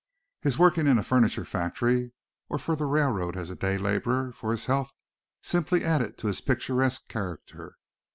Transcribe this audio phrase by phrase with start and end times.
[0.41, 2.11] His working in a furniture factory
[2.49, 4.91] or for the railroad as a day laborer for his health
[5.43, 7.77] simply added to his picturesque character.